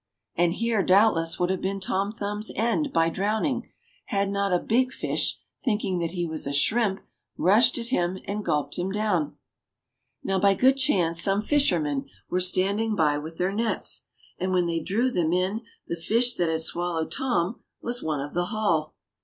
And 0.35 0.53
here, 0.53 0.81
doubtless, 0.81 1.39
would 1.39 1.51
have 1.51 1.61
been 1.61 1.79
Tom 1.79 2.11
Thumb's 2.11 2.51
end 2.55 2.91
by 2.91 3.11
drowning, 3.11 3.69
had 4.05 4.31
not 4.31 4.51
a 4.51 4.57
big 4.57 4.91
fish, 4.91 5.37
thinking 5.63 5.99
that 5.99 6.09
he 6.09 6.25
was 6.25 6.47
a 6.47 6.53
shrimp, 6.53 7.01
rushed 7.37 7.77
at 7.77 7.89
him 7.89 8.17
and 8.25 8.43
gulped 8.43 8.79
him 8.79 8.91
down! 8.91 9.35
Now 10.23 10.39
by 10.39 10.55
good 10.55 10.77
chance 10.77 11.21
some 11.21 11.43
fishermen 11.43 12.07
were 12.31 12.41
standing 12.41 12.95
by 12.95 13.19
with 13.19 13.37
their 13.37 13.53
nets, 13.53 14.05
and 14.39 14.51
when 14.51 14.65
they 14.65 14.79
drew 14.79 15.11
them 15.11 15.33
in, 15.33 15.61
the 15.85 15.95
fish 15.95 16.33
that 16.37 16.49
had 16.49 16.61
swallowed 16.63 17.11
Tom 17.11 17.59
was 17.79 18.01
one 18.01 18.21
of 18.21 18.33
the 18.33 18.45
haul. 18.45 18.95